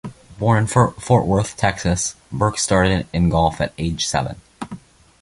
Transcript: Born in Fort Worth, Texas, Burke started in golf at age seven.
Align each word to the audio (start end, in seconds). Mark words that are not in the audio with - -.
Born 0.39 0.57
in 0.63 0.65
Fort 0.65 1.27
Worth, 1.27 1.55
Texas, 1.57 2.15
Burke 2.31 2.57
started 2.57 3.05
in 3.13 3.29
golf 3.29 3.61
at 3.61 3.71
age 3.77 4.07
seven. 4.07 4.41